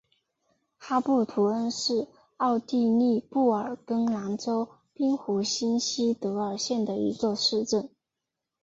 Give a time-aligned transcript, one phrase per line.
[0.79, 2.07] 哈布图恩是
[2.37, 7.87] 奥地利布尔根兰州滨湖新锡德尔县的一个市镇。